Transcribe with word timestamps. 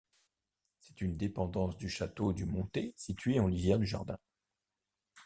C'est 0.79 1.01
une 1.01 1.15
dépendance 1.15 1.77
du 1.77 1.87
château 1.87 2.33
du 2.33 2.45
Montet 2.47 2.95
situé 2.97 3.39
en 3.39 3.45
lisière 3.45 3.77
du 3.77 3.85
jardin. 3.85 4.17